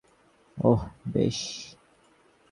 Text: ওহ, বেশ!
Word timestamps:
ওহ, 0.57 0.81
বেশ! 1.13 1.39